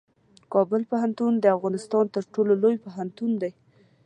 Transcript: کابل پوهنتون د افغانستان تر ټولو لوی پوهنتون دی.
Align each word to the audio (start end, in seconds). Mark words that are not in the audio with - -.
کابل 0.53 0.81
پوهنتون 0.91 1.33
د 1.39 1.45
افغانستان 1.57 2.05
تر 2.15 2.23
ټولو 2.33 2.53
لوی 2.61 2.75
پوهنتون 2.85 3.31
دی. 3.41 3.51